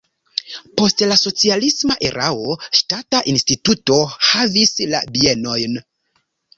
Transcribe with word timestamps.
Post 0.79 1.03
la 1.11 1.17
socialisma 1.23 1.99
erao 2.09 2.57
ŝtata 2.79 3.23
instituto 3.35 4.01
havis 4.33 4.77
la 4.97 5.07
bienojn. 5.17 5.83